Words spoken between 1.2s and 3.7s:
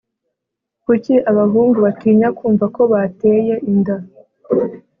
abahungu batinya kumva ko bateye